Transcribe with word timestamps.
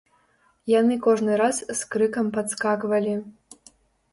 Яны 0.79 0.95
кожны 1.07 1.35
раз 1.41 1.57
з 1.81 1.91
крыкам 1.97 2.33
падскаквалі. 2.39 3.13